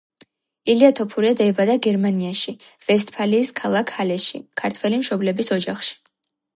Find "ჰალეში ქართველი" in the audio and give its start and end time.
4.01-5.03